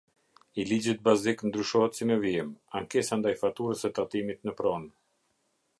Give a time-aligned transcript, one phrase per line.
[0.61, 2.49] I Ligjit bazik ndryshohet si në vijim:
[2.81, 4.93] Ankesa ndaj faturës së tatimit në pronë.